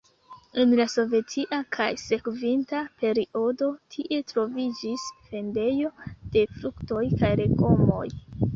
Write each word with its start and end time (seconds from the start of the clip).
En 0.61 0.71
la 0.77 0.85
sovetia 0.93 1.59
kaj 1.77 1.89
sekvinta 2.03 2.81
periodo 3.03 3.69
tie 3.97 4.19
troviĝis 4.33 5.05
vendejo 5.35 5.95
de 6.37 6.47
fruktoj 6.59 7.07
kaj 7.23 7.35
legomoj. 7.45 8.07